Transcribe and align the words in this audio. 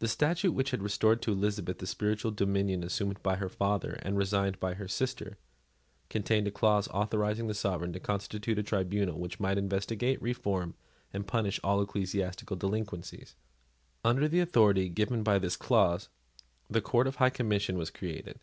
The 0.00 0.06
statute, 0.06 0.52
which 0.52 0.70
restored 0.74 1.22
to 1.22 1.32
Elizabeth 1.32 1.78
the 1.78 1.86
spiritual 1.86 2.30
dominion 2.30 2.84
assumed 2.84 3.22
by 3.22 3.36
her 3.36 3.48
father 3.48 3.92
and 4.02 4.18
resigned 4.18 4.60
by 4.60 4.74
her 4.74 4.86
sister, 4.86 5.38
contained 6.10 6.46
a 6.46 6.50
clause 6.50 6.88
authorising 6.88 7.46
the 7.46 7.54
sovereign 7.54 7.94
to 7.94 8.00
constitute 8.00 8.58
a 8.58 8.62
tribunal 8.62 9.18
which 9.18 9.40
might 9.40 9.56
investigate, 9.56 10.20
reform, 10.20 10.74
and 11.14 11.26
punish 11.26 11.58
all 11.64 11.80
ecclesiastical 11.80 12.56
delinquencies. 12.56 13.34
Under 14.04 14.28
the 14.28 14.40
authority 14.40 14.90
given 14.90 15.22
by 15.22 15.38
this 15.38 15.56
clause, 15.56 16.10
the 16.68 16.82
Court 16.82 17.06
of 17.06 17.16
High 17.16 17.30
Commission 17.30 17.78
was 17.78 17.88
created. 17.88 18.40